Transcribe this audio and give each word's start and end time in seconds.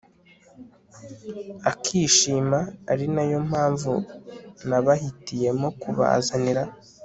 akishima, 1.71 2.59
ari 2.91 3.05
nayo 3.15 3.37
mpamvu 3.49 3.91
nabahitiyemo 4.69 5.67
kubazanira 5.81 6.63